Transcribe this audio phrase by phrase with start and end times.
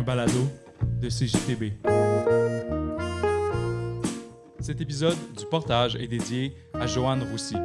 [0.00, 0.48] un balado
[0.80, 1.74] de CJTB.
[4.60, 7.56] Cet épisode du portage est dédié à Joanne Roussy.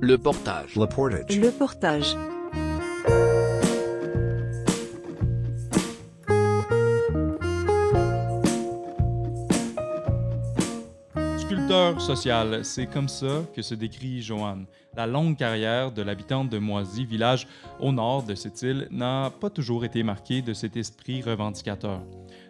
[0.00, 0.76] Le portage.
[0.76, 1.38] Le portage.
[1.38, 2.16] Le portage.
[12.14, 14.64] C'est comme ça que se décrit Joanne.
[14.96, 17.46] La longue carrière de l'habitante de Moisy, village
[17.80, 22.00] au nord de cette île, n'a pas toujours été marquée de cet esprit revendicateur.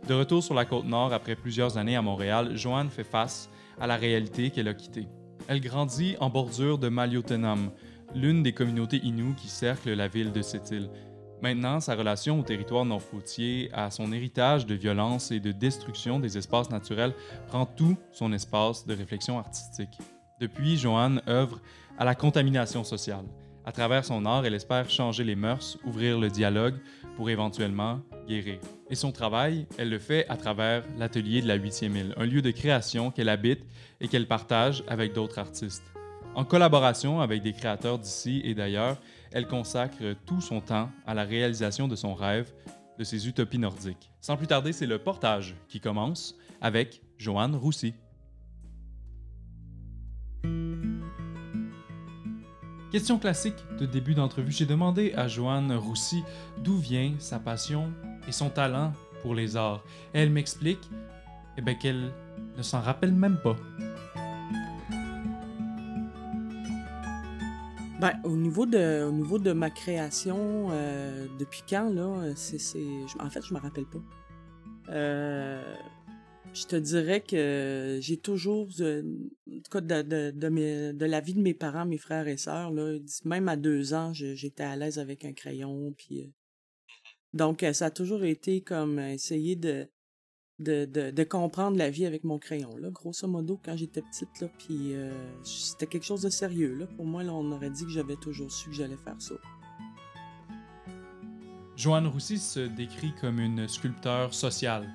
[0.07, 3.51] De retour sur la côte nord après plusieurs années à Montréal, Joanne fait face
[3.81, 5.09] à la réalité qu'elle a quittée.
[5.49, 7.73] Elle grandit en bordure de Maliotenam,
[8.15, 10.89] l'une des communautés inoues qui cerclent la ville de cette île.
[11.41, 16.37] Maintenant, sa relation au territoire nord-foutier, à son héritage de violence et de destruction des
[16.37, 17.15] espaces naturels,
[17.47, 19.99] prend tout son espace de réflexion artistique.
[20.41, 21.61] Depuis, Joanne œuvre
[21.97, 23.25] à la contamination sociale.
[23.65, 26.77] À travers son art, elle espère changer les mœurs, ouvrir le dialogue
[27.17, 28.59] pour éventuellement guérir.
[28.91, 32.43] Et son travail, elle le fait à travers l'atelier de la 8e île, un lieu
[32.43, 33.65] de création qu'elle habite
[34.01, 35.93] et qu'elle partage avec d'autres artistes.
[36.39, 38.97] En collaboration avec des créateurs d'ici et d'ailleurs,
[39.33, 42.53] elle consacre tout son temps à la réalisation de son rêve,
[42.97, 44.13] de ses utopies nordiques.
[44.21, 47.93] Sans plus tarder, c'est le portage qui commence avec Joanne Roussy.
[52.93, 54.53] Question classique de début d'entrevue.
[54.53, 56.23] J'ai demandé à Joanne Roussy
[56.59, 57.93] d'où vient sa passion
[58.29, 58.93] et son talent
[59.23, 59.83] pour les arts.
[60.13, 60.89] Elle m'explique
[61.57, 62.13] eh ben, qu'elle
[62.57, 63.57] ne s'en rappelle même pas.
[68.01, 72.59] Ben, au niveau de, au niveau de ma création, euh, depuis quand, là, c'est,
[73.19, 73.99] en fait, je me rappelle pas.
[74.91, 75.75] Euh,
[76.55, 79.03] je te dirais que j'ai toujours, euh,
[79.51, 82.29] en tout cas, de, de, de, mes- de la vie de mes parents, mes frères
[82.29, 86.33] et sœurs, là, même à deux ans, j'étais à l'aise avec un crayon, puis...
[87.35, 89.89] donc, ça a toujours été comme essayer de,
[90.59, 94.41] de, de, de comprendre la vie avec mon crayon, là, grosso modo, quand j'étais petite,
[94.41, 95.13] là, puis euh,
[95.45, 96.87] c'était quelque chose de sérieux, là.
[96.87, 99.35] Pour moi, là, on aurait dit que j'avais toujours su que j'allais faire ça.
[101.77, 104.93] Joanne Roussy se décrit comme une sculpteur sociale.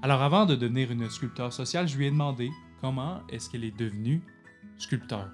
[0.00, 2.50] Alors avant de devenir une sculpteur sociale, je lui ai demandé
[2.80, 4.22] comment est-ce qu'elle est devenue
[4.78, 5.32] sculpteur.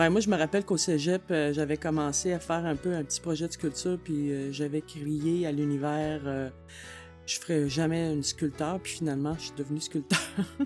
[0.00, 3.04] Ben, moi, je me rappelle qu'au cégep, euh, j'avais commencé à faire un peu un
[3.04, 6.48] petit projet de sculpture, puis euh, j'avais crié à l'univers euh,
[7.26, 10.18] je ferai jamais une sculpteur, puis finalement, je suis devenue sculpteur.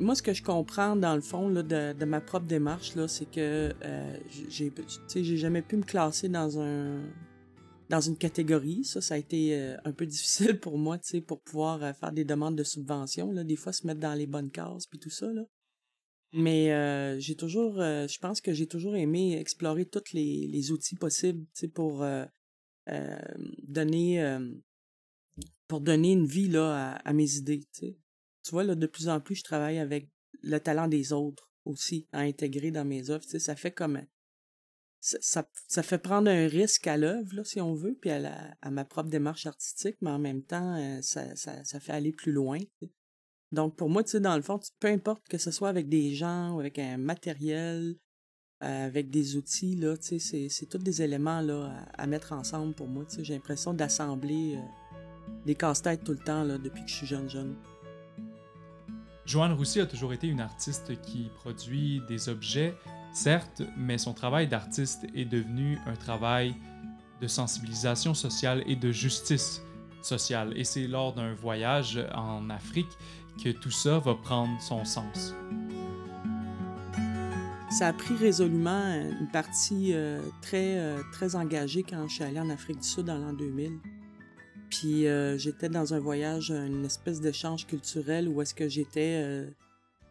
[0.00, 3.30] Moi, ce que je comprends, dans le fond, là, de, de ma propre démarche, c'est
[3.30, 4.16] que euh,
[4.48, 4.72] j'ai,
[5.14, 6.98] j'ai jamais pu me classer dans un
[7.90, 8.84] dans une catégorie.
[8.84, 11.92] Ça, ça a été euh, un peu difficile pour moi, tu sais, pour pouvoir euh,
[11.92, 14.98] faire des demandes de subventions, là, des fois se mettre dans les bonnes cases, puis
[14.98, 15.42] tout ça, là.
[16.32, 20.94] Mais euh, j'ai toujours, je pense que j'ai toujours aimé explorer tous les, les outils
[20.94, 22.06] possibles, tu sais, pour
[23.66, 24.38] donner,
[25.66, 27.96] pour donner une vie là à, mes idées, tu
[28.52, 30.08] vois là, de plus en plus, je travaille avec
[30.40, 33.24] le talent des autres aussi à intégrer dans mes œuvres.
[33.24, 34.00] Tu sais, ça fait comme
[35.00, 38.70] ça, ça, fait prendre un risque à l'œuvre, si on veut, puis à, la, à
[38.70, 42.32] ma propre démarche artistique, mais en même temps, euh, ça, ça, ça fait aller plus
[42.32, 42.58] loin.
[43.52, 46.14] Donc, pour moi, tu sais, dans le fond, peu importe que ce soit avec des
[46.14, 47.96] gens ou avec un matériel,
[48.62, 52.06] euh, avec des outils, là, tu sais, c'est, c'est tous des éléments là, à, à
[52.06, 53.06] mettre ensemble pour moi.
[53.06, 54.60] Tu sais, j'ai l'impression d'assembler euh,
[55.46, 57.56] des casse-têtes tout le temps là, depuis que je suis jeune, jeune.
[59.24, 62.74] Joanne Roussy a toujours été une artiste qui produit des objets,
[63.12, 66.54] certes, mais son travail d'artiste est devenu un travail
[67.20, 69.62] de sensibilisation sociale et de justice
[70.02, 70.52] sociale.
[70.56, 72.88] Et c'est lors d'un voyage en Afrique
[73.42, 75.34] que tout ça va prendre son sens.
[77.70, 78.84] Ça a pris résolument
[79.20, 83.08] une partie euh, très, euh, très engagée quand je suis allée en Afrique du Sud
[83.08, 83.78] en l'an 2000.
[84.70, 89.46] Puis euh, j'étais dans un voyage, une espèce d'échange culturel où est-ce que j'étais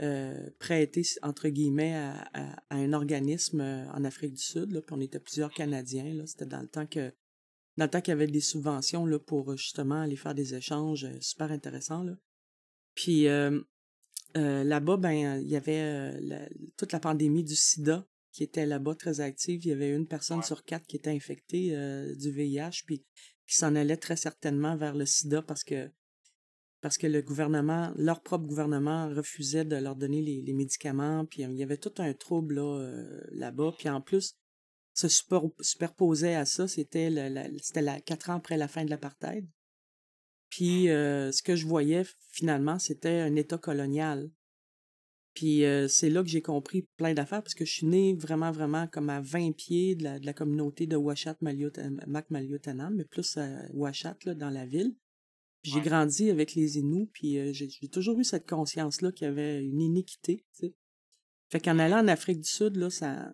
[0.02, 4.72] euh, prêtée, entre guillemets, à, à- à un organisme euh, en Afrique du Sud.
[4.72, 6.14] Là, puis on était plusieurs Canadiens.
[6.14, 7.14] Là, C'était dans le temps que
[7.78, 10.54] dans le temps qu'il y avait des subventions là, pour euh, justement aller faire des
[10.56, 12.04] échanges super intéressants.
[12.04, 12.18] Là.
[12.96, 13.62] Puis euh,
[14.38, 16.48] euh, là-bas, ben, il y avait la-
[16.78, 19.66] toute la pandémie du sida qui était là-bas très active.
[19.66, 21.70] Il y avait une personne sur quatre qui était infectée
[22.16, 23.04] du VIH, puis
[23.48, 25.90] qui s'en allait très certainement vers le sida parce que
[26.82, 31.26] parce que le gouvernement, leur propre gouvernement, refusait de leur donner les, médicaments.
[31.26, 33.74] Puis euh, il y avait tout un trouble là, euh, là-bas.
[33.78, 34.36] Puis en plus,
[34.94, 37.10] se super- superposait à ça, c'était
[38.06, 39.48] quatre ans après la fin de l'apartheid.
[40.50, 44.32] Puis euh, ce que je voyais finalement, c'était un État colonial.
[45.36, 48.88] Puis c'est là que j'ai compris plein d'affaires parce que je suis né vraiment, vraiment
[48.88, 54.34] comme à 20 pieds de la, communauté de Washat Macmaliotanam, mais plus à Washat, là,
[54.34, 54.96] dans la ville.
[55.62, 59.30] Puis j'ai grandi avec les Inuits, puis euh, j'ai toujours eu cette conscience-là qu'il y
[59.30, 60.46] avait une iniquité.
[61.50, 63.34] Fait qu'en allant en Afrique du Sud, là, ça...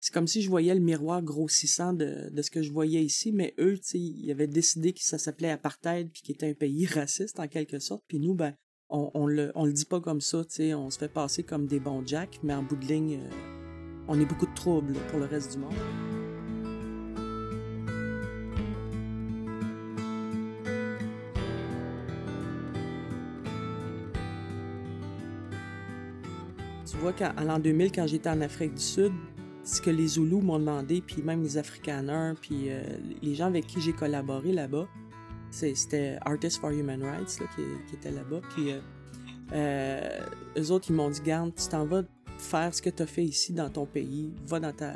[0.00, 3.30] C'est comme si je voyais le miroir grossissant de, de ce que je voyais ici,
[3.30, 6.54] mais eux, tu sais, ils avaient décidé que ça s'appelait apartheid, puis qu'il était un
[6.54, 8.56] pays raciste, en quelque sorte, puis nous, ben,
[8.88, 11.44] on, on, le, on le dit pas comme ça, tu sais, on se fait passer
[11.44, 14.94] comme des bons jacks, mais en bout de ligne, euh, on est beaucoup de troubles
[15.08, 16.11] pour le reste du monde.
[27.02, 29.12] Vois qu'en l'an 2000, quand j'étais en Afrique du Sud,
[29.64, 32.80] ce que les Zoulous m'ont demandé, puis même les Afrikaners, puis euh,
[33.20, 34.86] les gens avec qui j'ai collaboré là-bas,
[35.50, 38.40] c'était Artists for Human Rights là, qui, qui, était là-bas.
[38.54, 38.80] Puis euh,
[39.52, 40.26] euh,
[40.56, 42.04] eux autres, ils m'ont dit Garde, tu t'en vas
[42.38, 44.94] faire ce que tu as fait ici dans ton pays, va dans ta.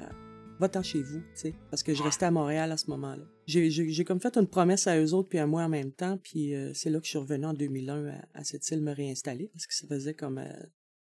[0.60, 1.54] Va-t'en chez vous, tu sais.
[1.70, 3.24] Parce que je restais à Montréal à ce moment-là.
[3.46, 6.54] J'ai comme fait une promesse à eux autres puis à moi en même temps, puis
[6.72, 9.66] c'est là que je suis revenu en 2001 à, à cette île me réinstaller parce
[9.66, 10.40] que ça faisait comme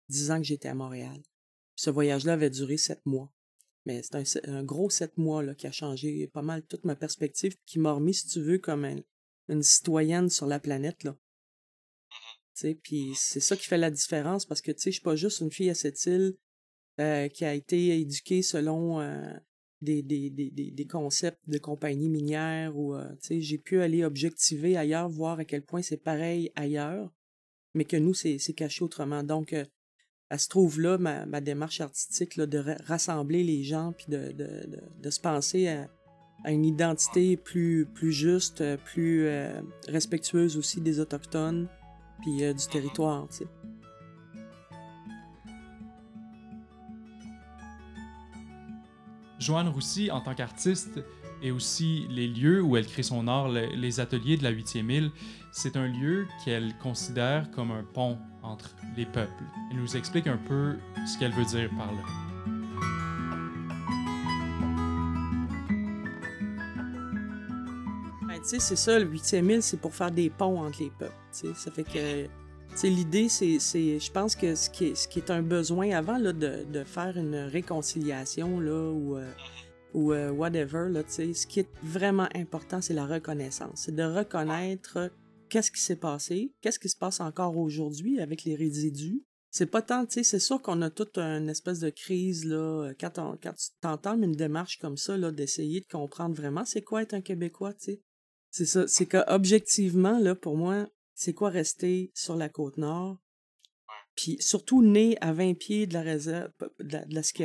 [0.10, 1.22] dix ans que j'étais à Montréal.
[1.76, 3.32] ce voyage-là avait duré sept mois.
[3.86, 7.56] Mais c'est un, gros sept mois là, qui a changé pas mal toute ma perspective,
[7.66, 9.00] qui m'a remis, si tu veux, comme un,
[9.48, 11.04] une citoyenne sur la planète.
[11.04, 11.18] Là.
[12.84, 15.70] Puis c'est ça qui fait la différence parce que je suis pas juste une fille
[15.70, 16.36] à cette île
[17.00, 19.34] euh, qui a été éduquée selon euh,
[19.82, 25.64] des, concepts de compagnie minière ou euh, j'ai pu aller objectiver ailleurs, voir à quel
[25.64, 27.10] point c'est pareil ailleurs,
[27.74, 29.24] mais que nous, c'est caché autrement.
[29.24, 29.56] Donc,
[30.30, 34.32] elle se trouve là, ma, ma démarche artistique, là, de rassembler les gens puis de,
[34.32, 35.88] de, se penser à,
[36.52, 39.28] une identité plus, juste, plus
[39.88, 41.68] respectueuse aussi des Autochtones
[42.22, 43.28] puis euh, du territoire.
[49.40, 51.00] Joanne Roussy, en tant qu'artiste,
[51.42, 55.12] et aussi les lieux où elle crée son art, les ateliers de la 8e île,
[55.52, 59.44] c'est un lieu qu'elle considère comme un pont entre les peuples.
[59.72, 60.76] Elle nous explique un peu
[61.08, 62.02] ce qu'elle veut dire par là.
[68.28, 70.92] Ben, tu sais, c'est ça, le 8e île, c'est pour faire des ponts entre les
[70.92, 71.14] peuples.
[71.32, 72.28] Ça fait que
[72.88, 76.32] l'idée, c'est, je pense que ce qui est, ce qui est un besoin avant là,
[76.32, 79.30] de, de faire une réconciliation là, ou, euh,
[79.94, 83.84] ou euh, whatever, là, ce qui est vraiment important, c'est la reconnaissance.
[83.86, 85.12] C'est de reconnaître
[85.50, 89.24] qu'est-ce qui s'est passé, qu'est-ce qui se passe encore aujourd'hui avec les résidus.
[89.52, 92.92] C'est pas tant, tu sais, c'est sûr qu'on a toute une espèce de crise, là,
[93.00, 96.84] quand, on, quand tu t'entends une démarche comme ça, là, d'essayer de comprendre vraiment c'est
[96.84, 98.02] quoi être un Québécois, tu sais.
[98.52, 103.18] C'est ça, c'est que objectivement, là, pour moi, c'est quoi rester sur la côte nord,
[104.20, 107.44] puis surtout né à 20 pieds de la réserve, de, ce qui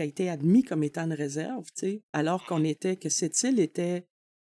[0.00, 3.60] a, été admis comme étant une réserve, tu sais, alors qu'on était, que cette île
[3.60, 4.08] était,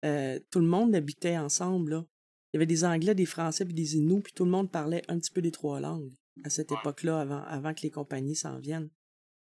[0.04, 2.06] euh, tout le monde habitait ensemble, là.
[2.52, 5.02] Il y avait des Anglais, des Français, puis des Inuits, puis tout le monde parlait
[5.08, 6.12] un petit peu des trois langues
[6.44, 8.90] à cette époque-là, avant, avant que les compagnies s'en viennent.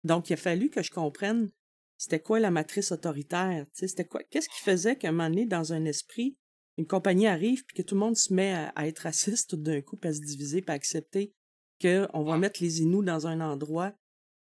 [0.06, 1.52] Donc, il a fallu que je comprenne
[1.98, 5.30] c'était quoi la matrice autoritaire, tu sais, c'était quoi, qu'est-ce qui faisait qu'à un moment
[5.30, 6.38] donné, dans un esprit,
[6.78, 9.82] une compagnie arrive puis que tout le monde se met à, être raciste tout d'un
[9.82, 11.34] coup, puis à se diviser, puis à accepter
[11.82, 13.94] qu'on va mettre les Inuits dans un endroit,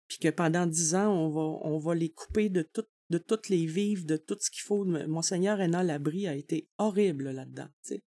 [0.08, 3.48] puis que pendant dix ans, on va, on va les couper de tout, de toutes
[3.48, 4.84] les vives, de tout ce qu'il faut.
[4.84, 8.02] Monseigneur Renan Labrie a été horrible là-dedans, tu sais.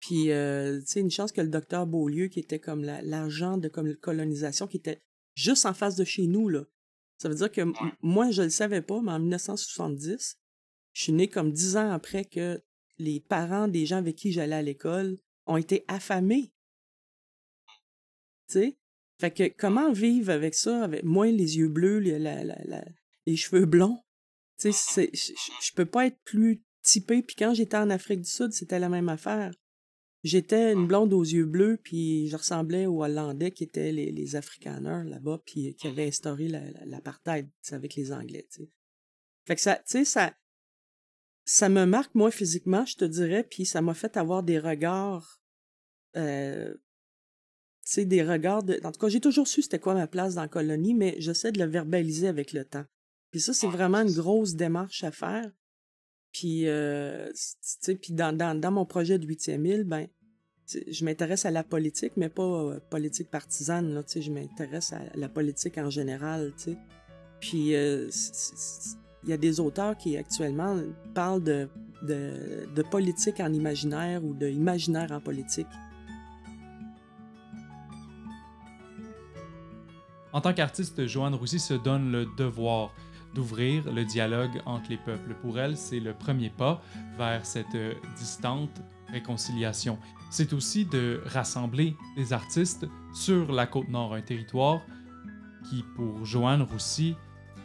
[0.00, 3.68] Puis, euh, tu sais, une chance que le docteur Beaulieu, qui était comme l'agent de
[3.68, 5.00] colonisation, qui était
[5.34, 6.64] juste en face de chez nous, là.
[7.18, 7.62] Ça veut dire que
[8.02, 10.38] moi, je le savais pas, mais en 1970,
[10.92, 12.62] je suis né comme dix ans après que
[12.98, 16.52] les parents des gens avec qui j'allais à l'école ont été affamés.
[18.48, 18.78] Tu sais?
[19.20, 22.18] Fait que comment vivre avec ça, avec moins les yeux bleus, les,
[23.26, 24.02] les cheveux blonds?
[24.58, 27.22] Tu sais, je peux pas être plus typé.
[27.22, 29.52] Puis quand j'étais en Afrique du Sud, c'était la même affaire.
[30.22, 34.36] J'étais une blonde aux yeux bleus, puis je ressemblais aux Hollandais qui étaient les, les
[34.36, 38.70] Afrikaners là-bas, puis qui avaient instauré l'apartheid avec les Anglais, tu sais.
[39.46, 40.34] Fait que ça, tu sais, ça,
[41.44, 45.42] ça me marque, moi, physiquement, je te dirais, puis ça m'a fait avoir des regards,
[46.16, 46.74] euh,
[47.92, 48.80] sais, des regards de...
[48.84, 51.52] En tout cas, j'ai toujours su c'était quoi ma place dans la colonie, mais j'essaie
[51.52, 52.84] de le verbaliser avec le temps.
[53.30, 55.50] Puis ça, c'est vraiment une grosse démarche à faire.
[56.32, 60.08] Puis, euh, tu sais, puis dans, dans, dans, mon projet de 8e île, ben,
[60.66, 64.92] je m'intéresse à la politique, mais pas euh, politique partisane, là, tu sais, je m'intéresse
[64.92, 66.78] à la politique en général, tu sais.
[67.40, 68.08] Puis, euh,
[69.22, 70.80] il y a des auteurs qui actuellement
[71.14, 71.68] parlent de
[72.04, 75.66] de, de politique en imaginaire ou de imaginaire en politique.
[80.34, 82.92] En tant qu'artiste, Joanne Roussy se donne le devoir
[83.36, 85.32] d'ouvrir le dialogue entre les peuples.
[85.40, 86.82] Pour elle, c'est le premier pas
[87.16, 87.76] vers cette
[88.16, 89.96] distante réconciliation.
[90.30, 94.80] C'est aussi de rassembler des artistes sur la côte nord, un territoire
[95.70, 97.14] qui, pour Joanne Roussy,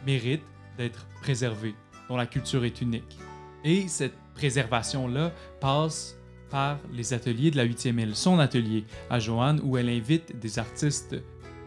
[0.06, 0.44] mérite
[0.78, 1.74] d'être préservé,
[2.08, 3.18] dont la culture est unique.
[3.64, 6.16] Et cette préservation-là passe
[6.50, 10.60] par les ateliers de la 8e île, son atelier à Joanne, où elle invite des
[10.60, 11.16] artistes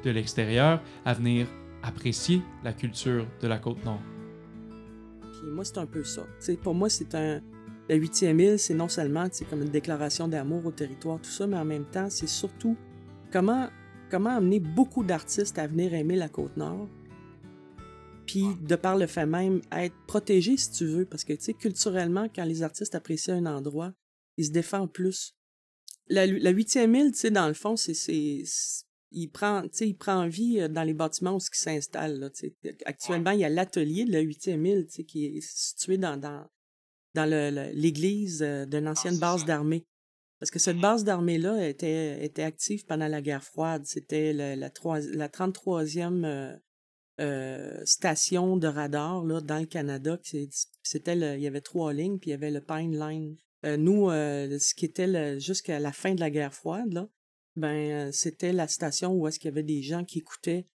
[0.03, 1.47] de l'extérieur à venir
[1.81, 4.01] apprécier la culture de la côte nord.
[5.21, 6.23] Puis moi, c'est un peu ça.
[6.61, 7.41] pour moi, c'est un.
[7.89, 11.57] La 8e île, c'est non seulement comme une déclaration d'amour au territoire, tout ça, mais
[11.57, 12.77] en même temps, c'est surtout
[13.29, 13.67] comment,
[14.09, 16.87] comment amener beaucoup d'artistes à venir aimer la côte nord,
[18.25, 21.53] puis de par le fait même, être protégé si tu veux, parce que tu sais,
[21.53, 23.91] culturellement, quand les artistes apprécient un endroit,
[24.37, 25.35] ils se défendent plus.
[26.07, 27.93] La, huitième île, tu sais, dans le fond, c'est,
[29.13, 32.31] il prend, il prend vie euh, dans les bâtiments où il s'installe.
[32.85, 36.45] Actuellement, il y a l'atelier de la huitième île, qui est situé dans, dans,
[37.13, 37.29] dans
[37.73, 39.85] l'église euh, d'une ancienne ah, base d'armée.
[40.39, 43.83] Parce que cette base d'armée-là était, était active pendant la guerre froide.
[43.85, 44.69] C'était la, la,
[45.13, 46.59] la 33e
[47.19, 50.19] euh, station de radar là, dans le Canada.
[50.81, 53.37] C'était il y avait trois lignes, puis il y avait le Pine Line.
[53.65, 57.07] Euh, nous, euh, ce qui était jusqu'à la fin de la guerre froide, là,
[57.55, 60.67] ben c'était la station où est-ce qu'il y avait des gens qui écoutaient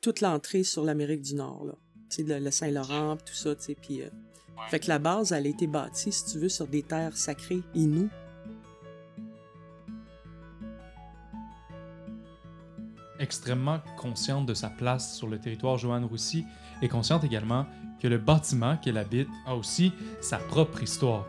[0.00, 1.74] toute l'entrée sur l'Amérique du Nord, là.
[2.18, 4.02] Le, le Saint-Laurent, tout ça, tu sais, puis...
[4.68, 7.62] Fait que la base, elle a été bâtie, si tu veux, sur des terres sacrées
[7.74, 8.10] inoues
[13.22, 16.44] extrêmement consciente de sa place sur le territoire Joanne Roussy
[16.82, 17.66] et consciente également
[18.00, 21.26] que le bâtiment qu'elle habite a aussi sa propre histoire.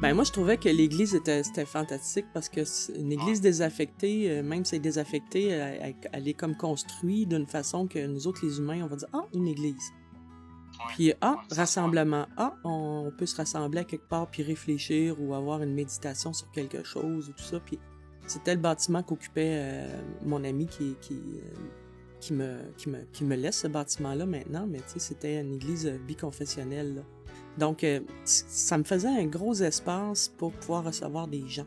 [0.00, 2.62] Ben moi, je trouvais que l'église était, fantastique parce que
[2.98, 7.86] une église désaffectée, euh, même si elle est désaffectée, elle, est comme construite d'une façon
[7.86, 9.92] que nous autres, les humains, on va dire Ah, une église.
[10.88, 12.26] Puis, ah, rassemblement.
[12.38, 16.50] Ah, on peut se rassembler à quelque part puis réfléchir ou avoir une méditation sur
[16.50, 17.60] quelque chose ou tout ça.
[17.60, 17.78] Puis,
[18.26, 21.56] c'était le bâtiment qu'occupait euh, mon ami qui, qui, euh,
[22.20, 25.98] qui, me, qui, me, qui me laisse ce bâtiment-là maintenant, mais c'était une église euh,
[26.06, 27.04] biconfessionnelle.
[27.58, 27.84] Donc,
[28.24, 31.66] ça me faisait un gros espace pour pouvoir recevoir des gens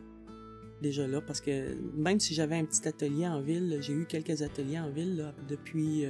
[0.80, 4.42] déjà là, parce que même si j'avais un petit atelier en ville, j'ai eu quelques
[4.42, 6.04] ateliers en ville depuis,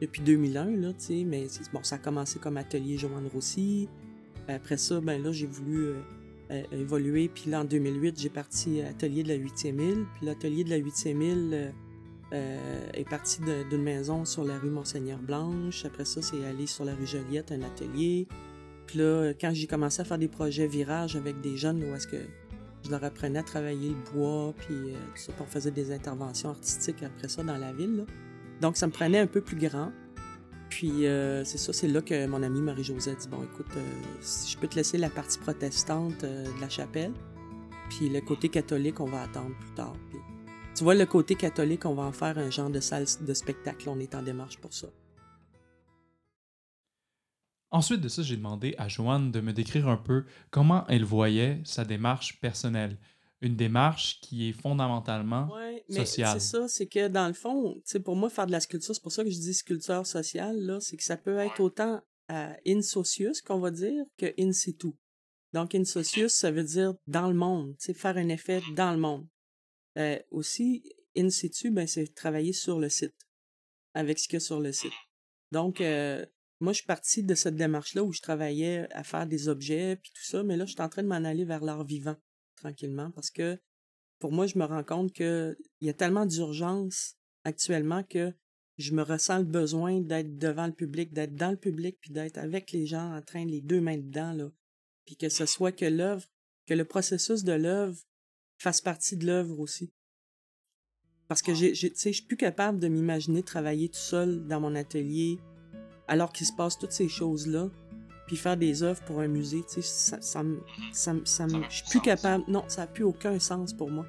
[0.00, 0.92] depuis 2001, là,
[1.26, 3.88] mais bon, ça a commencé comme atelier Joanne Rossi.
[4.46, 5.94] Après ça, ben là, j'ai voulu
[6.50, 7.28] euh, évolué.
[7.28, 10.06] Puis là, en 2008, j'ai parti Atelier de la 8e île.
[10.14, 11.74] Puis l'Atelier de la 8e île
[12.32, 13.40] euh, euh, est parti
[13.70, 15.84] d'une maison sur la rue Monseigneur-Blanche.
[15.84, 18.26] Après ça, c'est allé sur la rue Joliette, un atelier.
[18.86, 22.06] Puis là, quand j'ai commencé à faire des projets virages avec des jeunes, où est-ce
[22.06, 22.18] que
[22.84, 26.50] je leur apprenais à travailler le bois, puis tout ça, puis on faisait des interventions
[26.50, 28.06] artistiques après ça dans la ville.
[28.60, 29.90] Donc, ça me prenait un peu plus grand.
[30.68, 33.80] Puis euh, c'est ça, c'est là que mon ami Marie-Josée dit Bon, écoute, euh,
[34.20, 37.12] si je peux te laisser la partie protestante euh, de la chapelle,
[37.88, 39.96] puis le côté catholique, on va attendre plus tard.
[40.76, 43.88] Tu vois, le côté catholique, on va en faire un genre de salle de spectacle.
[43.88, 44.88] On est en démarche pour ça.
[47.70, 51.62] Ensuite de ça, j'ai demandé à Joanne de me décrire un peu comment elle voyait
[51.64, 52.98] sa démarche personnelle
[53.42, 58.16] une démarche qui est fondamentalement ouais, mais C'est ça, c'est que dans le fond, pour
[58.16, 60.96] moi, faire de la sculpture, c'est pour ça que je dis sculpture sociale, là, c'est
[60.96, 64.92] que ça peut être autant in socius, qu'on va dire, que in situ.
[65.52, 69.26] Donc, in socius, ça veut dire dans le monde, faire un effet dans le monde.
[69.96, 70.82] Euh, aussi,
[71.16, 73.14] in situ, ben, c'est travailler sur le site,
[73.94, 74.92] avec ce qu'il y a sur le site.
[75.52, 76.24] Donc, euh,
[76.60, 80.10] moi, je suis partie de cette démarche-là où je travaillais à faire des objets, puis
[80.14, 82.16] tout ça, mais là, je suis en train de m'en aller vers l'art vivant
[82.56, 83.58] tranquillement parce que
[84.18, 88.32] pour moi, je me rends compte qu'il y a tellement d'urgence actuellement que
[88.78, 92.38] je me ressens le besoin d'être devant le public, d'être dans le public, puis d'être
[92.38, 94.50] avec les gens en train, les deux mains dedans, là.
[95.04, 96.26] Puis que ce soit que l'œuvre,
[96.66, 97.96] que le processus de l'œuvre
[98.58, 99.92] fasse partie de l'œuvre aussi.
[101.28, 105.38] Parce que je suis plus capable de m'imaginer travailler tout seul dans mon atelier
[106.08, 107.68] alors qu'il se passe toutes ces choses-là
[108.26, 110.42] puis faire des œuvres pour un musée, tu sais, ça, ça,
[110.92, 112.44] ça, ça, je suis plus capable.
[112.48, 114.04] Non, ça n'a plus aucun sens pour moi.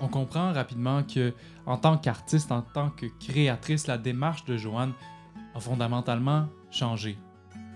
[0.00, 1.32] On comprend rapidement que,
[1.66, 4.92] en tant qu'artiste, en tant que créatrice, la démarche de Joanne
[5.54, 7.16] a fondamentalement changé.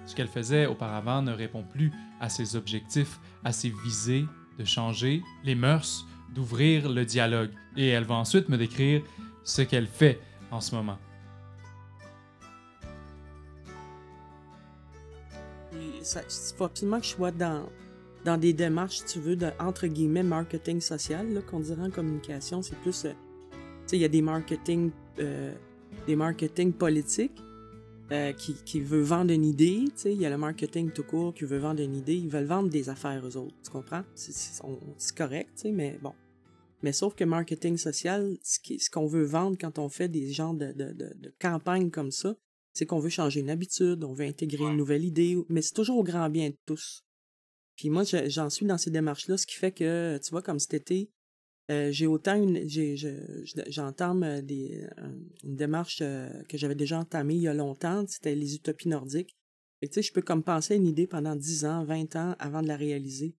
[0.07, 4.25] Ce qu'elle faisait auparavant ne répond plus à ses objectifs, à ses visées
[4.59, 7.51] de changer les mœurs d'ouvrir le dialogue.
[7.77, 9.03] Et elle va ensuite me décrire
[9.45, 10.99] ce qu'elle fait en ce moment.
[15.73, 17.69] Il faut absolument que je sois dans,
[18.25, 22.63] dans des démarches, si tu veux, de, entre guillemets, marketing social, qu'on dirait en communication.
[22.63, 23.13] C'est plus, euh,
[23.53, 25.53] tu sais, il y a des marketing, euh,
[26.07, 27.41] des marketing politiques
[28.11, 31.05] euh, qui, qui veut vendre une idée, tu sais, il y a le marketing tout
[31.05, 34.03] court qui veut vendre une idée, ils veulent vendre des affaires aux autres, tu comprends?
[34.15, 36.15] C'est correct, tu sais, mais bon.
[36.83, 40.73] Mais sauf que marketing social, ce qu'on veut vendre quand on fait des genres de,
[40.73, 42.37] de, de, de campagnes comme ça,
[42.73, 45.99] c'est qu'on veut changer une habitude, on veut intégrer une nouvelle idée, mais c'est toujours
[45.99, 47.03] au grand bien de tous.
[47.77, 50.75] Puis moi, j'en suis dans ces démarches-là, ce qui fait que, tu vois, comme cet
[50.75, 51.11] été,
[51.71, 52.67] euh, j'ai autant une,
[53.67, 54.87] j'entame euh, des,
[55.45, 59.37] une démarche euh, que j'avais déjà entamée il y a longtemps, c'était les utopies nordiques.
[59.83, 62.35] Et tu sais, je peux comme penser à une idée pendant 10 ans, 20 ans
[62.39, 63.37] avant de la réaliser.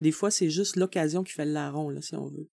[0.00, 2.50] Des fois, c'est juste l'occasion qui fait le larron, là, si on veut.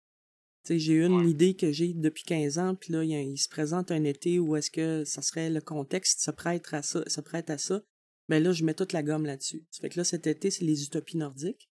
[0.63, 3.91] Tu sais, j'ai une idée que j'ai depuis 15 ans, puis là, il, se présente
[3.91, 7.49] un été où est-ce que ça serait le contexte se prête à ça, se prête
[7.49, 7.81] à ça.
[8.29, 9.65] Ben là, je mets toute la gomme là-dessus.
[9.69, 11.69] Ça fait que là, cet été, c'est les utopies nordiques.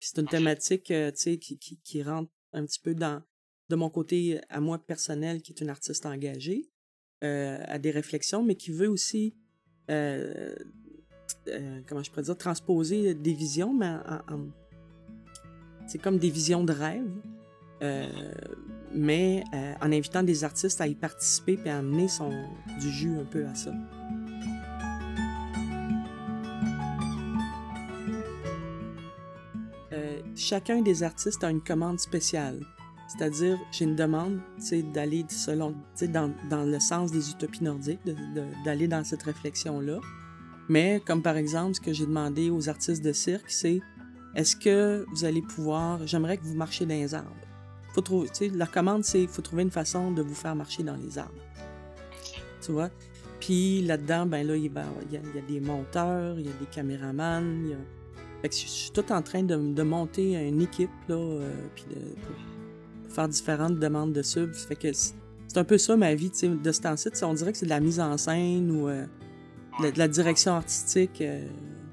[0.00, 3.22] c'est une thématique, tu sais, qui, qui, qui rentre un petit peu dans
[3.70, 6.70] de mon côté à moi personnel, qui est une artiste engagée,
[7.22, 9.34] euh, à des réflexions, mais qui veut aussi,
[9.90, 10.54] euh,
[11.48, 13.94] euh, comment je pourrais dire, transposer des visions, mais
[15.86, 17.10] c'est comme des visions de rêve,
[18.92, 19.44] mais
[19.80, 22.30] en invitant des artistes à y participer et à amener son,
[22.80, 23.72] du jus un peu à ça.
[30.40, 32.60] Chacun des artistes a une commande spéciale.
[33.08, 34.40] C'est-à-dire, j'ai une demande
[34.94, 35.74] d'aller selon,
[36.08, 38.00] dans, dans le sens des utopies nordiques,
[38.64, 39.98] d'aller dans cette réflexion-là.
[40.68, 43.80] Mais, comme par exemple, ce que j'ai demandé aux artistes de cirque, c'est
[44.36, 47.34] est-ce que vous allez pouvoir, j'aimerais que vous marchiez dans les arbres.
[47.92, 50.94] Faut trouver, la commande, c'est il faut trouver une façon de vous faire marcher dans
[50.94, 51.42] les arbres.
[52.62, 52.90] Tu vois?
[53.40, 57.70] Puis là-dedans, ben là, il y, a, des monteurs, il y a des caméramans, il
[57.70, 57.78] y a
[58.42, 62.00] fait que je suis tout en train de, monter une équipe, là, euh, puis de,
[62.22, 64.54] pour faire différentes demandes de subs.
[64.54, 67.08] Fait que c'est un peu ça ma vie, de ce temps-ci.
[67.22, 69.04] On dirait que c'est de la mise en scène ou euh,
[69.82, 71.20] de, la direction artistique.
[71.20, 71.46] Euh,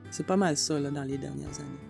[0.10, 1.88] c'est pas mal ça, là, dans les dernières années.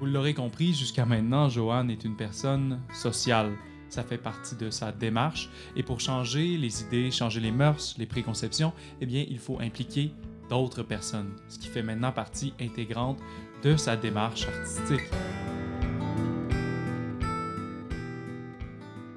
[0.00, 3.52] Vous l'aurez compris, jusqu'à maintenant, Joanne est une personne sociale
[3.90, 5.50] ça fait partie de sa démarche.
[5.76, 10.12] Et pour changer les idées, changer les mœurs, les préconceptions, eh bien, il faut impliquer
[10.48, 13.18] d'autres personnes, ce qui fait maintenant partie intégrante
[13.62, 15.10] de sa démarche artistique.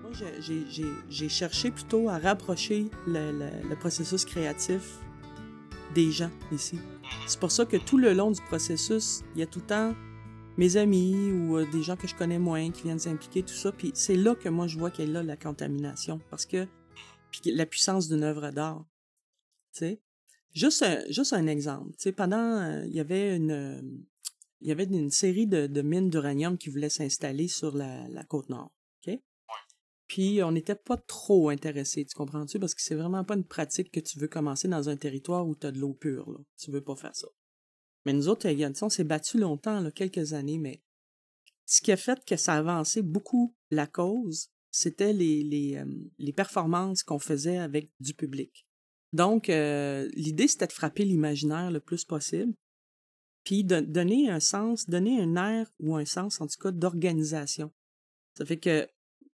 [0.01, 0.11] Moi,
[1.09, 3.31] j'ai cherché plutôt à rapprocher le,
[3.69, 4.99] le processus créatif
[5.95, 6.79] des gens ici.
[7.27, 9.93] C'est pour ça que tout le long du processus, il y a tout le temps
[10.57, 13.71] mes amis ou euh, des gens que je connais moins qui viennent s'impliquer, tout ça.
[13.71, 16.67] Puis c'est là que moi je vois qu'elle a la contamination parce que
[17.31, 18.85] puis la puissance d'une œuvre d'art.
[19.73, 20.01] Tu sais,
[20.53, 21.91] juste un, juste un exemple.
[21.93, 24.05] Tu sais, pendant euh, il y avait une
[24.61, 28.47] il y avait une série de, mines d'uranium qui voulaient s'installer sur la, la, côte
[28.47, 28.71] nord.
[29.05, 29.19] OK?
[30.07, 32.59] Puis on n'était pas trop intéressés, tu comprends-tu?
[32.59, 35.53] Parce que c'est vraiment pas une pratique que tu veux commencer dans un territoire où
[35.53, 36.31] tu as de l'eau pure.
[36.31, 36.37] Là.
[36.57, 37.27] Tu veux pas faire ça.
[38.05, 38.47] Mais nous autres,
[38.81, 40.81] on s'est battu longtemps, quelques années, mais
[41.65, 45.85] ce qui a fait que ça a avancé beaucoup la cause, c'était euh,
[46.17, 48.65] les performances qu'on faisait avec du public.
[49.13, 52.53] Donc, euh, l'idée, c'était de frapper l'imaginaire le plus possible,
[53.43, 57.71] puis de donner un sens, donner un air ou un sens, en tout cas, d'organisation.
[58.37, 58.89] Ça fait que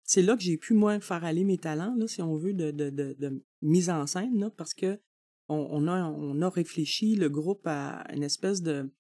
[0.05, 2.70] c'est là que j'ai pu, moi, faire aller mes talents, là, si on veut, de,
[2.70, 5.00] de mise en scène, là, parce que
[5.48, 8.90] on, a, réfléchi, le groupe, à une espèce de,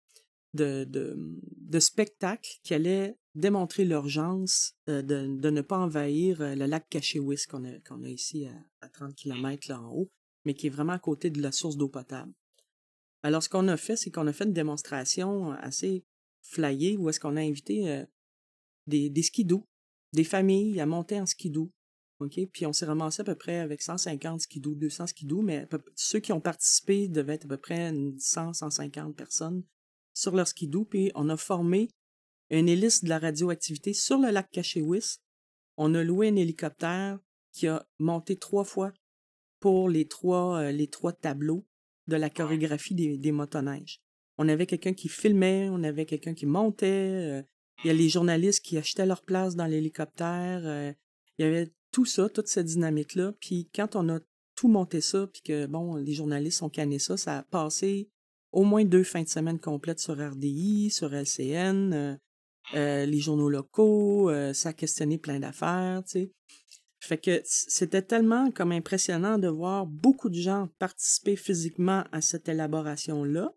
[1.78, 7.64] spectacle qui allait démontrer l'urgence euh, de, ne pas envahir euh, le lac Cachewis qu'on
[7.64, 8.46] a, qu'on a ici
[8.80, 10.10] à, 30 km là en haut,
[10.44, 12.32] mais qui est vraiment à côté de la source d'eau potable.
[13.24, 16.04] Alors, ce qu'on a fait, c'est qu'on a fait une démonstration assez
[16.42, 18.04] flyée où est-ce qu'on a invité euh,
[18.86, 19.22] des, des
[20.12, 21.72] des familles à monter en skidoo
[22.52, 26.32] puis on s'est ramassé à peu près avec 150 skidoo, 200 skidoo, mais ceux qui
[26.32, 29.64] ont participé devaient être à peu près 100, 150 personnes
[30.14, 31.88] sur leur skidoo, puis on a formé
[32.50, 35.18] une hélice de la radioactivité sur le lac Cachewis.
[35.76, 37.18] On a loué un hélicoptère
[37.52, 38.92] qui a monté trois fois
[39.60, 41.66] pour les trois, euh, les trois tableaux
[42.06, 44.00] de la chorégraphie des, des motoneiges.
[44.36, 47.42] On avait quelqu'un qui filmait, on avait quelqu'un qui montait, euh,
[47.82, 50.92] il y a les journalistes qui achetaient leur place dans l'hélicoptère, euh,
[51.38, 53.32] il y avait tout ça, toute cette dynamique-là.
[53.40, 54.18] Puis quand on a
[54.56, 58.10] tout monté ça, puis que, bon, les journalistes ont canné ça, ça a passé
[58.50, 62.18] au moins deux fins de semaine complètes sur RDI, sur LCN,
[62.72, 66.32] les journaux locaux, ça a questionné plein d'affaires, tu sais.
[67.00, 72.48] Fait que c'était tellement comme impressionnant de voir beaucoup de gens participer physiquement à cette
[72.48, 73.52] élaboration-là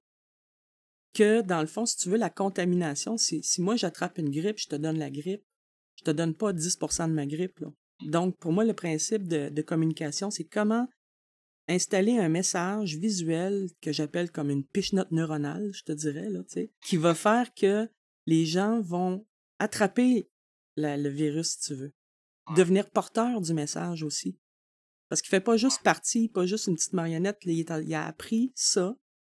[1.13, 4.59] que, dans le fond, si tu veux, la contamination, si, si moi j'attrape une grippe,
[4.59, 5.45] je te donne la grippe,
[5.95, 7.59] je te donne pas 10% de ma grippe.
[7.59, 7.69] Là.
[8.03, 10.87] Donc, pour moi, le principe de, communication, c'est comment
[11.67, 16.41] installer un message visuel que j'appelle comme une piche-note neuronale, je te dirais, là,
[16.85, 17.89] qui va faire que
[18.25, 19.25] les gens vont
[19.59, 20.29] attraper
[20.77, 21.93] le virus, si tu veux.
[22.55, 24.39] Devenir porteur du message aussi.
[25.09, 28.95] Parce qu'il fait pas juste partie, pas juste une petite marionnette, il a appris ça,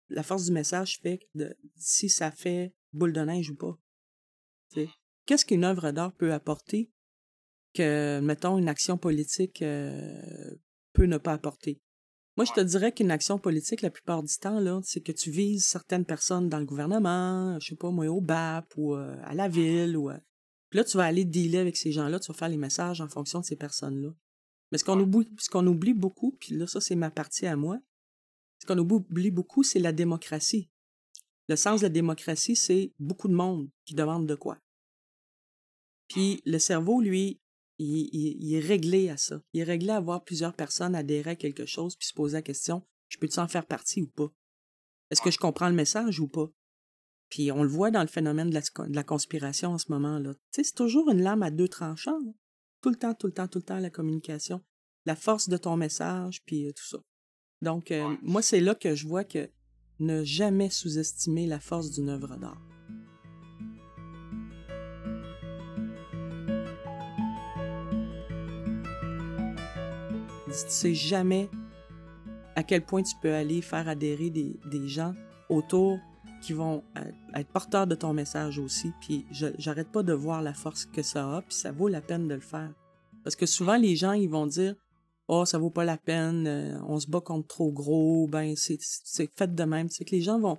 [0.10, 3.78] la force du message fait de, si ça fait boule de neige ou pas.
[5.26, 6.90] Qu'est-ce qu'une œuvre d'art peut apporter
[7.74, 10.56] que, mettons, une action politique euh,
[10.94, 11.80] peut ne pas apporter?
[12.38, 15.32] Moi, je te dirais qu'une action politique, la plupart du temps, là, c'est que tu
[15.32, 19.34] vises certaines personnes dans le gouvernement, je sais pas, moi, au BAP ou euh, à
[19.34, 19.98] la ville.
[19.98, 20.18] Ou, euh,
[20.70, 23.08] Puis là, tu vas aller dealer avec ces gens-là, tu vas faire les messages en
[23.08, 24.10] fonction de ces personnes-là.
[24.72, 27.56] Mais ce qu'on oublie, ce qu'on oublie beaucoup, puis là, ça, c'est ma partie à
[27.56, 27.80] moi,
[28.60, 30.70] ce qu'on oublie beaucoup, c'est la démocratie.
[31.48, 34.60] Le sens de la démocratie, c'est beaucoup de monde qui demande de quoi.
[36.08, 37.40] Puis le cerveau, lui,
[37.80, 39.42] il, est réglé à ça.
[39.54, 42.42] Il est réglé à voir plusieurs personnes adhérer à quelque chose puis se poser la
[42.42, 44.32] question je peux-tu en faire partie ou pas?
[45.10, 46.50] Est-ce que je comprends le message ou pas
[47.30, 48.60] Puis on le voit dans le phénomène de
[48.94, 50.34] la, conspiration en ce moment-là.
[50.34, 52.20] Tu sais, c'est toujours une lame à deux tranchants.
[52.82, 54.62] Tout le temps, tout le temps, tout le temps, la communication.
[55.06, 56.98] La force de ton message, puis euh, tout ça.
[57.62, 59.50] Donc, euh, moi, c'est là que je vois que
[60.00, 62.77] ne jamais sous-estimer la force d'une œuvre d'art.
[70.66, 71.50] Tu sais jamais
[72.56, 75.14] à quel point tu peux aller faire adhérer des, gens
[75.50, 76.00] autour
[76.42, 78.92] qui vont euh, être porteurs de ton message aussi.
[79.02, 82.28] Puis j'arrête pas de voir la force que ça a, puis ça vaut la peine
[82.28, 82.74] de le faire.
[83.24, 84.74] Parce que souvent, les gens, ils vont dire
[85.28, 88.80] oh ça vaut pas la peine, euh, on se bat contre trop gros, ben c'est
[89.36, 89.90] fait de même.
[89.90, 90.58] C'est que les gens vont,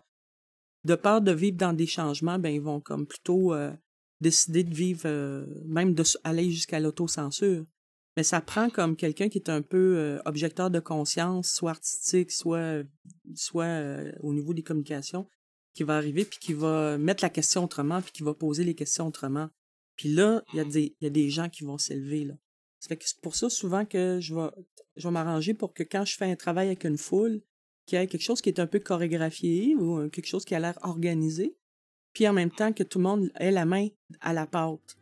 [0.84, 3.72] de peur de vivre dans des changements, ben ils vont comme plutôt euh,
[4.20, 5.08] décider de vivre,
[5.66, 7.64] même de aller jusqu'à l'autocensure.
[8.18, 12.82] Mais ça prend comme quelqu'un qui est un peu objecteur de conscience, soit artistique, soit,
[13.36, 13.80] soit
[14.24, 15.28] au niveau des communications,
[15.72, 18.74] qui va arriver puis qui va mettre la question autrement puis qui va poser les
[18.74, 19.50] questions autrement.
[19.94, 22.26] Puis là, il y, a des, y a des gens qui vont s'élever.
[22.80, 24.50] C'est pour ça souvent que je vais,
[24.96, 27.40] je m'arranger pour que quand je fais un travail avec une foule,
[27.86, 30.56] qu'il y ait quelque chose qui est un peu chorégraphié ou euh, quelque chose qui
[30.56, 31.56] a l'air organisé,
[32.14, 33.86] puis en même temps que tout le monde ait la main
[34.20, 34.98] à la pâte.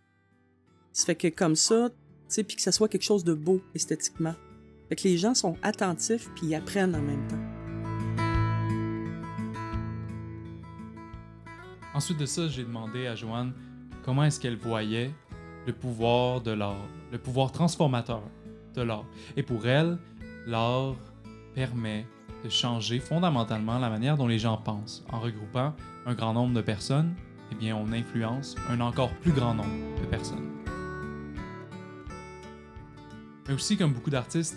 [0.93, 1.91] Ça fait que comme ça,
[2.29, 4.35] puis que ça soit quelque chose de beau esthétiquement.
[4.89, 7.37] Fait que les gens sont attentifs puis apprennent en même temps.
[11.95, 13.53] Ensuite de ça, j'ai demandé à Joanne
[14.05, 15.11] comment est-ce qu'elle voyait
[15.67, 18.23] le pouvoir de l'art, le pouvoir transformateur
[18.75, 19.07] de l'art.
[19.37, 19.99] Et pour elle,
[20.47, 20.95] l'art
[21.55, 22.07] permet
[22.45, 25.05] de changer fondamentalement la manière dont les gens pensent.
[25.11, 27.15] En regroupant un grand nombre de personnes,
[27.51, 30.56] eh bien, on influence un encore plus grand nombre de personnes.
[33.49, 34.57] Mais aussi, comme beaucoup d'artistes,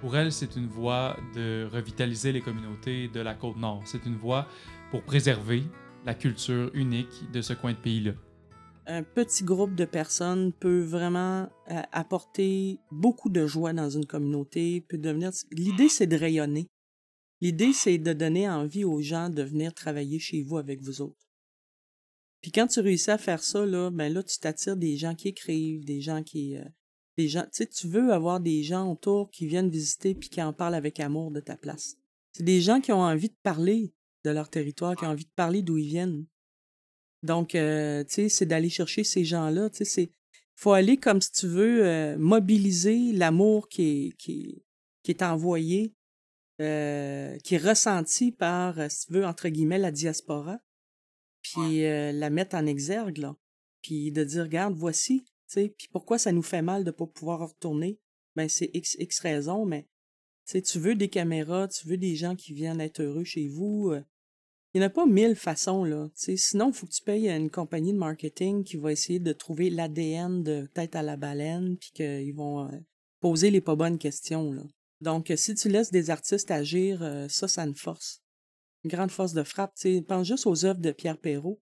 [0.00, 3.82] pour elle, c'est une voie de revitaliser les communautés de la côte nord.
[3.84, 4.46] C'est une voie
[4.90, 5.62] pour préserver
[6.06, 8.12] la culture unique de ce coin de pays-là
[8.90, 14.80] un petit groupe de personnes peut vraiment euh, apporter beaucoup de joie dans une communauté,
[14.88, 15.30] peut devenir.
[15.52, 16.66] L'idée, c'est de rayonner.
[17.40, 21.28] L'idée, c'est de donner envie aux gens de venir travailler chez vous avec vous autres.
[22.42, 25.28] Puis quand tu réussis à faire ça, là, ben là, tu t'attires des gens qui
[25.28, 26.56] écrivent, des gens qui.
[26.56, 26.64] Euh,
[27.16, 27.42] des gens.
[27.42, 30.74] Tu sais, tu veux avoir des gens autour qui viennent visiter puis qui en parlent
[30.74, 31.96] avec amour de ta place.
[32.32, 33.92] C'est des gens qui ont envie de parler
[34.24, 36.26] de leur territoire, qui ont envie de parler d'où ils viennent.
[37.22, 39.70] Donc, euh, tu sais, c'est d'aller chercher ces gens-là.
[39.70, 40.12] Tu sais, c'est
[40.56, 44.62] faut aller comme si tu veux euh, mobiliser l'amour qui est, qui,
[45.02, 45.94] qui est envoyé,
[46.60, 50.60] euh, qui est ressenti par, si tu veux, entre guillemets, la diaspora,
[51.42, 53.34] puis la mettre en exergue, là.
[53.80, 57.48] Puis de dire, regarde, voici, puis pourquoi ça nous fait mal de ne pas pouvoir
[57.48, 57.98] retourner?
[58.36, 59.86] Ben, c'est X, X raison, mais
[60.46, 63.94] tu veux des caméras, tu veux des gens qui viennent être heureux chez vous,
[64.72, 66.08] il n'y en a pas mille façons, là.
[66.14, 69.68] Sinon, il faut que tu payes une compagnie de marketing qui va essayer de trouver
[69.68, 72.78] l'ADN de tête à la baleine, puis qu'ils vont euh,
[73.18, 74.54] poser les pas bonnes questions.
[75.00, 78.22] Donc, euh, si tu laisses des artistes agir, euh, ça, ça une force.
[78.84, 79.74] Une grande force de frappe.
[80.06, 81.60] pense juste aux œuvres de Pierre Perrault.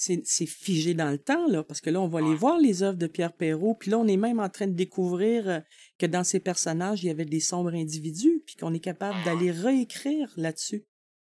[0.00, 2.98] C'est figé dans le temps, là, parce que là, on va aller voir les œuvres
[2.98, 5.62] de Pierre Perrault, puis là, on est même en train de découvrir
[5.98, 9.50] que dans ces personnages, il y avait des sombres individus, puis qu'on est capable d'aller
[9.50, 10.84] réécrire là-dessus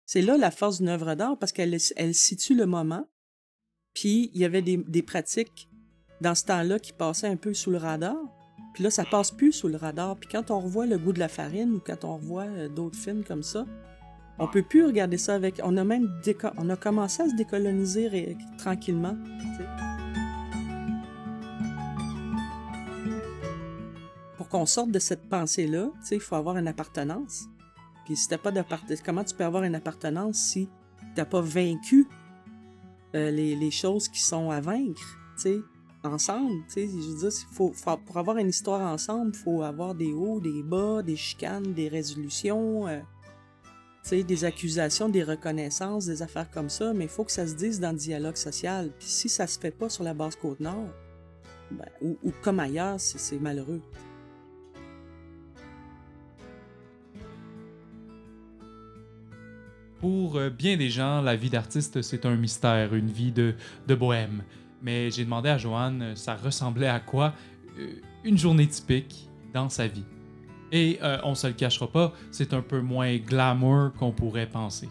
[0.06, 3.08] c'est là la force d'une œuvre d'art parce qu'elle elle situe le moment.
[3.94, 5.70] Puis il y avait des, des pratiques
[6.22, 8.18] dans ce temps-là qui passaient un peu sous le radar.
[8.74, 10.18] Puis là, ça passe plus sous le radar.
[10.18, 12.98] Puis quand on revoit Le goût de la farine ou quand on revoit euh, d'autres
[12.98, 13.66] films comme ça,
[14.40, 15.62] on peut plus regarder ça avec.
[15.64, 16.10] On a même
[16.58, 19.16] on a commencé à se décoloniser tranquillement.
[24.38, 27.46] Pour qu'on sorte de cette pensée-là, il faut avoir une appartenance.
[28.06, 30.68] Puis t'as pas d'appartenance, comment tu peux avoir une appartenance si
[31.16, 32.08] t'as pas vaincu
[33.16, 35.64] euh, les, choses qui sont à vaincre, tu
[36.04, 37.74] ensemble, tu sais, je veux dire, faut,
[38.06, 42.88] pour avoir une histoire ensemble, faut avoir des hauts, des bas, des chicanes, des résolutions,
[42.88, 43.00] euh,
[44.12, 47.80] des accusations, des reconnaissances, des affaires comme ça, mais il faut que ça se dise
[47.80, 48.92] dans le dialogue social.
[49.00, 50.90] Puis si ça se fait pas sur la base Côte-Nord,
[51.72, 53.82] ben, ou, comme ailleurs, c'est malheureux.
[60.00, 63.56] Pour euh, bien des gens, la vie d'artiste, c'est un mystère, une vie de,
[63.88, 64.44] de bohème.
[64.82, 67.34] Mais j'ai demandé à Joanne, ça ressemblait à quoi
[67.80, 67.94] euh,
[68.26, 70.04] une journée typique dans sa vie?
[70.76, 74.90] Et euh, on se le cachera pas, c'est un peu moins glamour qu'on pourrait penser.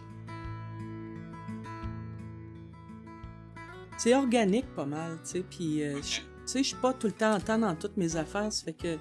[3.98, 7.12] C'est organique pas mal, tu sais, puis euh, tu sais, je suis pas tout le
[7.12, 8.94] temps en temps dans toutes mes affaires, ça fait que,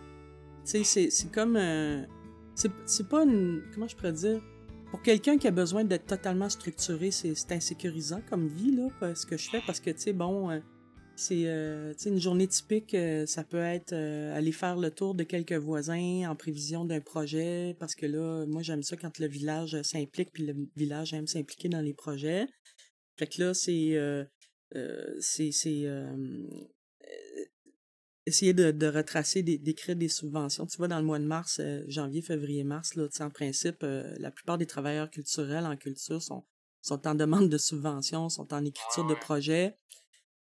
[0.66, 2.02] tu sais, c'est comme, euh,
[2.56, 4.42] c'est pas une, comment je pourrais dire,
[4.90, 9.38] pour quelqu'un qui a besoin d'être totalement structuré, c'est insécurisant comme vie, là, ce que
[9.38, 10.50] je fais, parce que, tu sais, bon,
[11.16, 15.24] c'est euh, une journée typique, euh, ça peut être euh, aller faire le tour de
[15.24, 19.80] quelques voisins en prévision d'un projet, parce que là, moi j'aime ça quand le village
[19.84, 22.48] s'implique, puis le village aime s'impliquer dans les projets.
[23.18, 23.98] Fait que là, c'est
[25.20, 25.52] c'est
[28.26, 30.66] essayer de, de retracer, d'écrire des subventions.
[30.66, 34.58] Tu vois, dans le mois de mars, janvier, février, mars, là, en principe, la plupart
[34.58, 36.46] des travailleurs culturels en culture sont,
[36.82, 39.76] sont en demande de subventions, sont en écriture de projets.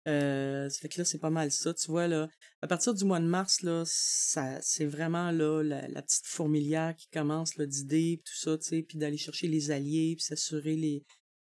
[0.07, 2.29] Euh, ça fait que là, c'est pas mal ça, tu vois, là.
[2.61, 7.07] À partir du mois de mars, là, ça, c'est vraiment, là, la, petite fourmilière qui
[7.09, 11.03] commence, là, d'idées, tout ça, tu sais, puis d'aller chercher les alliés, puis s'assurer les,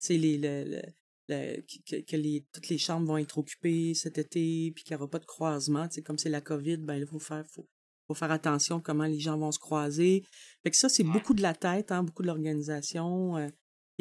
[0.00, 0.40] tu sais, les,
[1.28, 5.20] que, les, toutes les chambres vont être occupées cet été, puis qu'il n'y aura pas
[5.20, 7.68] de croisement, tu sais, comme c'est la COVID, ben, il faut faire, faut,
[8.08, 10.24] faut faire attention comment les gens vont se croiser.
[10.64, 13.36] Fait que ça, c'est beaucoup de la tête, hein, beaucoup de l'organisation.
[13.36, 13.48] Euh,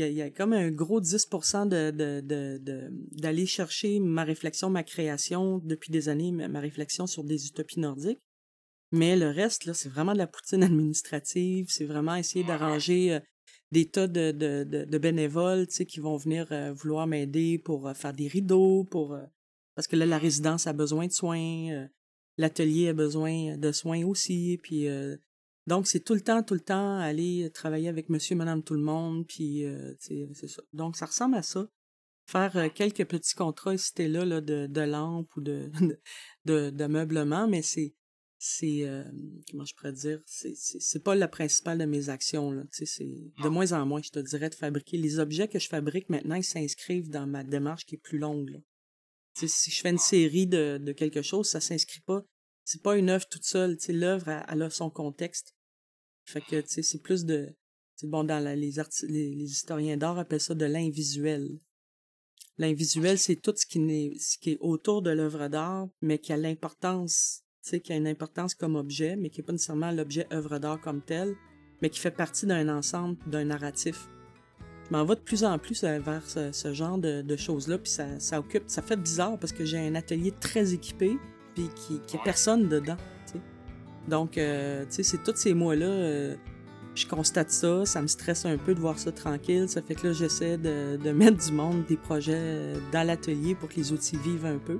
[0.08, 1.28] il y, a, comme un gros 10
[1.66, 7.48] de, de, d'aller chercher ma réflexion, ma création depuis des années, ma réflexion sur des
[7.48, 8.20] utopies nordiques.
[8.92, 13.20] Mais le reste, là, c'est vraiment de la poutine administrative, c'est vraiment essayer d'arranger euh,
[13.72, 18.14] des tas de, de, de, bénévoles qui vont venir euh, vouloir m'aider pour euh, faire
[18.14, 19.18] des rideaux, pour
[19.76, 21.88] parce que là, la résidence a besoin de soins,
[22.38, 24.88] l'atelier a besoin de soins aussi, puis
[25.70, 28.82] donc, c'est tout le temps, tout le temps aller travailler avec monsieur, madame, tout le
[28.82, 30.64] monde, puis euh, c'est ça.
[30.74, 31.70] Donc, ça ressemble à ça.
[32.26, 35.70] Faire euh, quelques petits contrats ici là, là de, de lampes ou de,
[36.46, 37.94] de, de meublement, mais c'est
[38.42, 39.04] c'est euh,
[39.52, 40.22] comment je pourrais dire?
[40.26, 42.86] C'est pas la principale de mes actions là c'est
[43.44, 46.36] de moins en moins je te dirais de fabriquer les objets que je fabrique maintenant
[46.36, 48.60] ils s'inscrivent dans ma démarche qui est plus longue là.
[49.34, 52.24] si je fais une série de, de quelque chose ça s'inscrit pas
[52.64, 55.54] c'est pas une œuvre toute seule l'œuvre elle a son contexte
[56.30, 57.50] fait que, tu sais, c'est plus de...
[58.04, 61.60] Bon, dans les, les, historiens d'art appellent ça de l'invisuel.
[62.58, 66.32] L'invisuel, c'est tout ce qui, est, ce qui est autour de l'œuvre d'art, mais qui
[66.32, 69.92] a l'importance, tu sais, qui a une importance comme objet, mais qui n'est pas nécessairement
[69.92, 71.36] l'objet œuvre d'art comme tel,
[71.82, 74.08] mais qui fait partie d'un ensemble, d'un narratif.
[74.86, 78.40] Je m'en vais de plus en plus vers ce, genre de, choses-là, puis ça, ça
[78.40, 81.18] occupe, ça fait bizarre parce que j'ai un atelier très équipé,
[81.54, 82.98] puis qui, qui a personne dedans.
[84.10, 86.36] Donc, euh, tu sais, c'est tous ces mois-là, euh,
[86.96, 89.70] je constate ça, ça me stresse un peu de voir ça tranquille.
[89.70, 93.56] Ça fait que là, j'essaie de, de, mettre du monde, des projets euh, dans l'atelier
[93.56, 94.80] pour que les outils vivent un peu.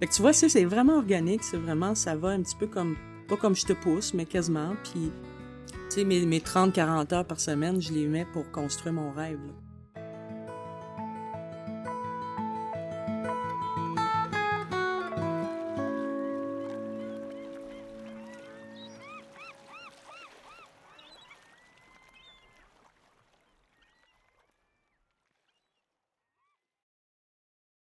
[0.00, 2.96] Fait que tu vois, c'est vraiment organique, c'est vraiment, ça va un petit peu comme,
[3.28, 4.74] pas comme je te pousse, mais quasiment.
[4.82, 5.12] Puis,
[5.66, 9.38] tu sais, mes, mes 30-40 heures par semaine, je les mets pour construire mon rêve.
[9.46, 9.61] Là.